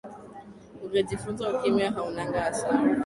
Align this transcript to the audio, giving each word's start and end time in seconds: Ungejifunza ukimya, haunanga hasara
Ungejifunza 0.83 1.43
ukimya, 1.51 1.87
haunanga 1.95 2.37
hasara 2.45 2.79